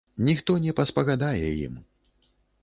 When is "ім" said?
1.67-1.77